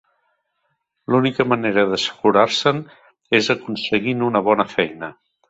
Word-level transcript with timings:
L'única 1.15 1.45
manera 1.49 1.83
d'assegurar-se'n 1.91 2.81
és 3.41 3.51
aconseguint 3.59 4.27
una 4.31 4.43
bona 4.51 4.69
feina 4.75 5.13